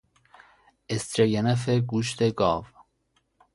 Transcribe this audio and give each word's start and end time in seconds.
استرگنف 0.89 1.69
گوشت 1.69 2.23
گاو 2.35 2.63